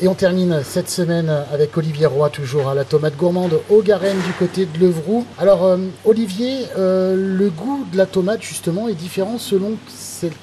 Et 0.00 0.06
on 0.06 0.14
termine 0.14 0.60
cette 0.62 0.88
semaine 0.88 1.28
avec 1.52 1.76
Olivier 1.76 2.06
Roy, 2.06 2.30
toujours 2.30 2.68
à 2.68 2.74
la 2.74 2.84
tomate 2.84 3.16
gourmande 3.16 3.58
au 3.68 3.82
Garenne 3.82 4.18
du 4.24 4.32
côté 4.32 4.64
de 4.66 4.78
Levroux. 4.78 5.26
Alors, 5.38 5.64
euh, 5.64 5.76
Olivier, 6.04 6.66
euh, 6.76 7.16
le 7.16 7.50
goût 7.50 7.84
de 7.90 7.96
la 7.96 8.06
tomate, 8.06 8.40
justement, 8.40 8.88
est 8.88 8.94
différent 8.94 9.38
selon 9.38 9.72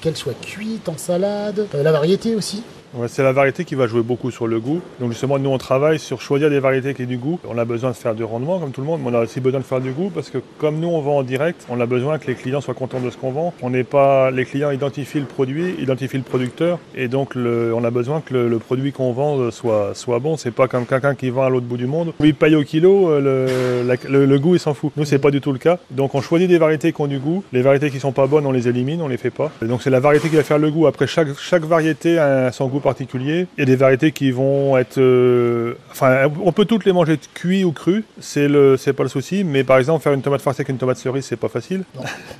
qu'elle 0.02 0.16
soit 0.16 0.38
cuite, 0.38 0.90
en 0.90 0.98
salade, 0.98 1.68
euh, 1.74 1.82
la 1.82 1.90
variété 1.90 2.34
aussi? 2.34 2.64
C'est 3.08 3.22
la 3.22 3.32
variété 3.32 3.64
qui 3.64 3.74
va 3.74 3.86
jouer 3.86 4.02
beaucoup 4.02 4.30
sur 4.30 4.46
le 4.46 4.60
goût. 4.60 4.80
Donc 5.00 5.10
justement, 5.10 5.38
nous 5.38 5.50
on 5.50 5.58
travaille 5.58 5.98
sur 5.98 6.20
choisir 6.20 6.50
des 6.50 6.60
variétés 6.60 6.94
qui 6.94 7.02
aient 7.02 7.06
du 7.06 7.18
goût. 7.18 7.38
On 7.48 7.58
a 7.58 7.64
besoin 7.64 7.90
de 7.90 7.96
faire 7.96 8.14
du 8.14 8.24
rendement 8.24 8.58
comme 8.58 8.70
tout 8.70 8.80
le 8.80 8.86
monde, 8.86 9.00
mais 9.02 9.10
on 9.10 9.14
a 9.14 9.22
aussi 9.22 9.40
besoin 9.40 9.60
de 9.60 9.64
faire 9.64 9.80
du 9.80 9.92
goût 9.92 10.10
parce 10.14 10.30
que 10.30 10.38
comme 10.58 10.78
nous 10.78 10.88
on 10.88 11.00
vend 11.00 11.18
en 11.18 11.22
direct, 11.22 11.66
on 11.68 11.80
a 11.80 11.86
besoin 11.86 12.18
que 12.18 12.26
les 12.26 12.34
clients 12.34 12.60
soient 12.60 12.74
contents 12.74 13.00
de 13.00 13.10
ce 13.10 13.16
qu'on 13.16 13.32
vend. 13.32 13.54
On 13.62 13.70
n'est 13.70 13.84
pas, 13.84 14.30
les 14.30 14.44
clients 14.44 14.70
identifient 14.70 15.20
le 15.20 15.26
produit, 15.26 15.74
identifient 15.80 16.18
le 16.18 16.22
producteur, 16.22 16.78
et 16.94 17.08
donc 17.08 17.34
on 17.36 17.84
a 17.84 17.90
besoin 17.90 18.20
que 18.20 18.34
le, 18.34 18.58
produit 18.58 18.92
qu'on 18.92 19.12
vend 19.12 19.50
soit, 19.50 20.18
bon. 20.20 20.36
C'est 20.36 20.50
pas 20.50 20.68
comme 20.68 20.86
quelqu'un 20.86 21.14
qui 21.14 21.30
vend 21.30 21.44
à 21.44 21.50
l'autre 21.50 21.66
bout 21.66 21.76
du 21.76 21.86
monde. 21.86 22.12
Il 22.20 22.34
paye 22.34 22.54
au 22.54 22.64
kilo, 22.64 23.10
euh, 23.10 23.84
le, 24.08 24.38
goût 24.38 24.54
il 24.54 24.60
s'en 24.60 24.74
fout. 24.74 24.92
Nous 24.96 25.04
c'est 25.04 25.18
pas 25.18 25.30
du 25.30 25.40
tout 25.40 25.52
le 25.52 25.58
cas. 25.58 25.78
Donc 25.90 26.14
on 26.14 26.20
choisit 26.20 26.48
des 26.48 26.58
variétés 26.58 26.92
qui 26.92 27.00
ont 27.00 27.06
du 27.06 27.18
goût. 27.18 27.44
Les 27.52 27.62
variétés 27.62 27.90
qui 27.90 28.00
sont 28.00 28.12
pas 28.12 28.26
bonnes, 28.26 28.46
on 28.46 28.52
les 28.52 28.68
élimine, 28.68 29.02
on 29.02 29.08
les 29.08 29.16
fait 29.16 29.30
pas. 29.30 29.50
donc 29.62 29.82
c'est 29.82 29.90
la 29.90 30.00
variété 30.00 30.28
qui 30.28 30.36
va 30.36 30.42
faire 30.42 30.58
le 30.58 30.70
goût. 30.70 30.86
Après 30.86 31.06
chaque, 31.06 31.28
chaque 31.38 31.64
variété 31.64 32.18
a 32.18 32.52
son 32.52 32.68
goût 32.68 32.75
particulier. 32.80 33.46
Il 33.56 33.60
y 33.60 33.62
a 33.62 33.66
des 33.66 33.76
variétés 33.76 34.12
qui 34.12 34.30
vont 34.30 34.76
être. 34.76 34.98
Euh, 34.98 35.74
enfin, 35.90 36.30
on 36.44 36.52
peut 36.52 36.64
toutes 36.64 36.84
les 36.84 36.92
manger 36.92 37.18
cuit 37.34 37.64
ou 37.64 37.72
crues, 37.72 38.04
c'est 38.20 38.48
le, 38.48 38.76
c'est 38.76 38.92
pas 38.92 39.02
le 39.02 39.08
souci. 39.08 39.44
Mais 39.44 39.64
par 39.64 39.78
exemple, 39.78 40.02
faire 40.02 40.12
une 40.12 40.22
tomate 40.22 40.42
farcie 40.42 40.60
avec 40.60 40.68
une 40.68 40.78
tomate 40.78 40.98
cerise, 40.98 41.24
c'est 41.24 41.36
pas 41.36 41.48
facile. 41.48 41.84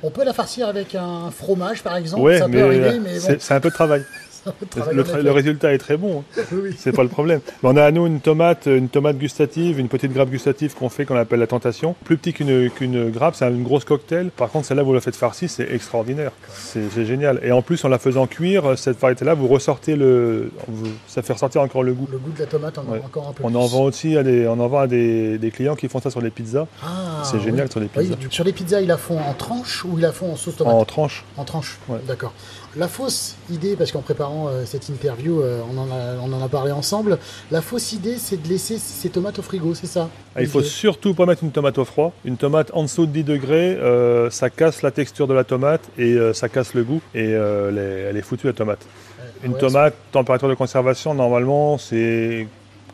On 0.03 0.11
peut 0.11 0.23
la 0.23 0.33
farcir 0.33 0.67
avec 0.67 0.95
un 0.95 1.31
fromage, 1.31 1.83
par 1.83 1.95
exemple. 1.95 2.23
Ouais, 2.23 2.39
ça 2.39 2.47
mais, 2.47 2.57
peut 2.57 2.65
arriver, 2.65 2.99
mais 2.99 3.19
c'est 3.19 3.53
un 3.53 3.59
peu 3.59 3.69
de 3.69 3.73
travail. 3.73 4.03
Le, 4.93 5.31
résultat 5.31 5.73
est 5.73 5.77
très 5.77 5.97
bon. 5.97 6.23
Hein. 6.37 6.41
C'est 6.77 6.91
pas 6.91 7.03
le 7.03 7.09
problème. 7.09 7.41
on 7.63 7.75
a 7.75 7.83
à 7.83 7.91
nous 7.91 8.05
une 8.05 8.19
tomate, 8.19 8.67
une 8.67 8.89
tomate 8.89 9.17
gustative, 9.17 9.79
une 9.79 9.87
petite 9.87 10.13
grappe 10.13 10.29
gustative 10.29 10.73
qu'on 10.75 10.89
fait, 10.89 11.05
qu'on 11.05 11.15
appelle 11.15 11.39
la 11.39 11.47
tentation. 11.47 11.95
Plus 12.03 12.17
petit 12.17 12.33
qu'une 12.33 13.09
grappe, 13.09 13.35
c'est 13.35 13.47
une 13.47 13.63
grosse 13.63 13.85
cocktail. 13.85 14.29
Par 14.29 14.49
contre, 14.49 14.67
celle-là, 14.67 14.83
vous 14.83 14.93
la 14.93 15.01
faites 15.01 15.15
farcie, 15.15 15.47
c'est 15.47 15.71
extraordinaire. 15.71 16.31
C'est 16.53 17.05
génial. 17.05 17.39
Et 17.43 17.51
en 17.51 17.61
plus, 17.61 17.83
en 17.85 17.89
la 17.89 17.99
faisant 17.99 18.27
cuire, 18.27 18.77
cette 18.77 18.99
variété-là, 18.99 19.33
vous 19.33 19.47
ressortez 19.47 19.95
le. 19.95 20.51
ça 21.07 21.21
fait 21.21 21.33
ressortir 21.33 21.61
encore 21.61 21.83
le 21.83 21.93
goût. 21.93 22.07
Le 22.11 22.17
goût 22.17 22.31
de 22.31 22.39
la 22.39 22.45
tomate, 22.45 22.77
on 22.77 22.91
en 22.91 22.97
encore 22.97 23.29
un 23.29 23.33
peu 23.33 23.43
On 23.43 23.55
en 23.55 23.65
vend 23.65 23.83
aussi 23.83 24.17
à 24.17 24.23
des, 24.23 24.47
on 24.47 24.59
en 24.59 24.67
vend 24.67 24.79
à 24.79 24.87
des, 24.87 25.51
clients 25.53 25.75
qui 25.75 25.87
font 25.87 25.99
ça 25.99 26.09
sur 26.11 26.21
les 26.21 26.29
pizzas. 26.29 26.67
Ah, 26.83 27.23
c'est 27.23 27.39
génial 27.39 27.69
sur 27.71 27.79
les 27.79 27.87
pizzas. 27.87 28.15
sur 28.29 28.43
les 28.43 28.53
pizzas, 28.53 28.81
ils 28.81 28.87
la 28.87 28.97
font 28.97 29.19
en 29.19 29.33
tranches 29.33 29.85
ou 29.85 29.97
ils 29.97 30.01
la 30.01 30.11
font 30.11 30.33
en 30.33 30.35
sauce 30.35 30.55
tomate? 30.57 30.73
En 30.73 30.85
tranches. 30.85 31.23
En 31.37 31.45
tranches, 31.45 31.77
d'accord. 32.07 32.33
La 32.75 32.87
fausse 32.87 33.35
idée, 33.49 33.75
parce 33.75 33.91
qu'en 33.91 34.01
préparant 34.01 34.36
euh, 34.45 34.65
cette 34.65 34.89
interview, 34.89 35.41
euh, 35.41 35.61
on, 35.71 35.77
en 36.33 36.41
a, 36.41 36.49
parlé 36.49 36.71
ensemble, 36.71 37.17
la 37.51 37.61
fausse 37.61 37.93
idée, 37.93 38.17
c'est 38.17 38.41
de 38.41 38.47
laisser 38.47 38.77
ces 38.77 39.09
tomates 39.09 39.39
au 39.39 39.41
frigo, 39.41 39.73
c'est 39.73 39.87
ça 39.87 40.09
ah, 40.35 40.41
Il 40.41 40.47
faut 40.47 40.61
surtout 40.61 41.13
pas 41.13 41.25
mettre 41.25 41.43
une 41.43 41.51
tomate 41.51 41.77
au 41.77 41.85
froid. 41.85 42.13
Une 42.25 42.37
tomate 42.37 42.71
en 42.73 42.83
dessous 42.83 43.05
de 43.05 43.11
10 43.11 43.23
degrés, 43.23 43.75
euh, 43.75 44.29
ça 44.29 44.49
casse 44.49 44.81
la 44.81 44.91
texture 44.91 45.27
de 45.27 45.33
la 45.33 45.43
tomate 45.43 45.81
et 45.97 46.17
ça 46.33 46.49
casse 46.49 46.73
le 46.73 46.83
goût 46.83 47.01
et 47.15 47.31
elle 47.31 48.17
est 48.17 48.21
foutue 48.21 48.47
la 48.47 48.53
tomate. 48.53 48.85
Une 49.43 49.55
tomate, 49.57 49.95
température 50.11 50.49
de 50.49 50.55
conservation, 50.55 51.13
normalement, 51.13 51.77
c'est 51.77 52.47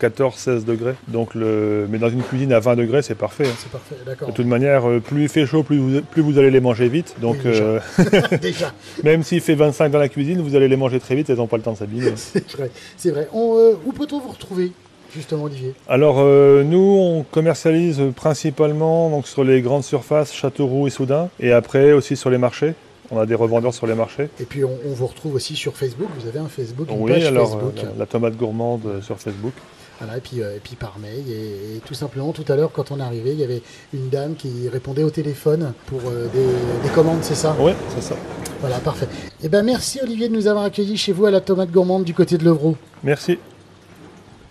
14-16 0.04 0.66
degrés. 0.66 0.96
Donc 1.08 1.36
le... 1.36 1.88
Mais 1.90 1.98
dans 1.98 2.10
une 2.10 2.22
cuisine 2.22 2.52
à 2.54 2.60
20 2.60 2.76
degrés, 2.76 3.02
c'est 3.02 3.16
parfait. 3.16 3.48
Hein. 3.48 3.56
C'est 3.58 3.72
parfait, 3.72 3.96
d'accord. 4.06 4.28
De 4.30 4.34
toute 4.34 4.46
manière, 4.46 4.90
euh, 4.90 5.00
plus 5.00 5.24
il 5.24 5.30
fait 5.30 5.46
chaud, 5.46 5.64
plus 5.64 5.78
vous, 5.78 6.02
plus 6.02 6.22
vous 6.22 6.38
allez 6.38 6.52
les 6.52 6.60
manger 6.60 6.90
vite. 6.90 7.16
Donc, 7.22 7.38
euh, 7.46 7.80
déjà. 8.42 8.74
même 9.04 9.24
s'il 9.24 9.42
fait 9.42 9.56
25 9.56 9.90
dans 9.90 10.00
la 10.00 10.10
cuisine, 10.10 10.42
vous 10.42 10.56
allez 10.56 10.68
les 10.68 10.76
manger 10.76 11.00
très 11.00 11.16
vite, 11.16 11.30
elles 11.30 11.38
n'ont 11.38 11.48
pas 11.48 11.58
le 11.58 11.64
temps 11.64 11.74
de 11.74 11.78
s'abîmer. 11.78 12.14
c'est 12.16 12.52
vrai. 12.52 12.70
C'est 12.98 13.12
vrai. 13.12 13.28
Euh, 13.34 13.74
où 13.86 13.92
peut-on 13.94 14.20
vous 14.20 14.30
retrouver 14.30 14.72
justement, 15.14 15.44
Olivier? 15.44 15.74
Alors, 15.88 16.18
nous, 16.18 16.98
on 17.00 17.24
commercialise 17.24 18.02
principalement 18.16 19.10
donc, 19.10 19.28
sur 19.28 19.44
les 19.44 19.62
grandes 19.62 19.84
surfaces, 19.84 20.34
Châteauroux 20.34 20.88
et 20.88 20.90
Soudain, 20.90 21.30
et 21.40 21.52
après 21.52 21.94
aussi 21.94 22.16
sur 22.16 22.30
les 22.30 22.40
marchés. 22.40 22.74
On 23.12 23.20
a 23.20 23.28
des 23.28 23.36
revendeurs 23.36 23.76
sur 23.76 23.86
les 23.86 23.94
marchés. 23.94 24.30
Et 24.40 24.46
puis, 24.46 24.64
on, 24.64 24.72
vous 24.86 25.06
retrouve 25.06 25.36
aussi 25.36 25.56
sur 25.56 25.76
Facebook. 25.78 26.08
Vous 26.20 26.28
avez 26.28 26.40
un 26.40 26.48
Facebook, 26.48 26.90
une 26.90 27.00
oui, 27.00 27.12
page 27.12 27.26
alors, 27.26 27.52
Facebook. 27.52 27.86
la, 27.98 28.06
tomate 28.08 28.36
gourmande 28.36 29.02
sur 29.04 29.20
Facebook 29.20 29.54
et 30.02 30.20
puis, 30.22 30.42
euh, 30.42 30.56
et 30.56 30.60
puis 30.60 30.76
par 30.76 30.98
mail. 31.00 31.24
Et, 31.30 31.80
tout 31.86 31.94
simplement, 31.94 32.32
tout 32.32 32.46
à 32.48 32.56
l'heure, 32.56 32.72
quand 32.72 32.92
on 32.92 33.00
est 33.00 33.04
arrivé, 33.04 33.32
il 33.32 33.40
y 33.40 33.44
avait 33.44 33.62
une 33.94 34.10
dame 34.10 34.36
qui 34.36 34.70
répondait 34.70 35.04
au 35.04 35.10
téléphone 35.10 35.74
pour 35.86 36.02
euh, 36.08 36.28
des, 36.34 36.90
commandes, 36.90 37.20
c'est 37.22 37.36
ça? 37.36 37.56
Oui, 37.60 37.72
c'est 37.96 38.04
ça. 38.04 38.16
Voilà, 38.62 38.78
parfait. 38.80 39.08
Et 39.42 39.46
eh 39.46 39.50
ben 39.50 39.64
merci 39.64 40.00
Olivier 40.02 40.30
de 40.30 40.34
nous 40.34 40.48
avoir 40.48 40.64
accueillis 40.66 40.96
chez 40.96 41.12
vous 41.12 41.26
à 41.26 41.32
la 41.32 41.42
tomate 41.42 41.72
gourmande 41.72 42.06
du 42.06 42.14
côté 42.14 42.38
de 42.38 42.46
Levroux. 42.46 42.78
Merci. 43.04 43.40